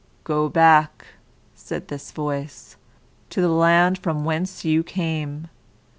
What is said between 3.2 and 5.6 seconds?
"to the land from whence you came.